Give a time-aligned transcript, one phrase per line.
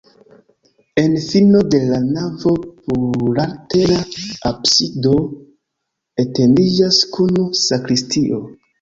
[1.01, 2.55] En fino de la navo
[2.87, 4.01] plurlatera
[4.55, 5.15] absido
[6.29, 8.47] etendiĝas kun sakristio.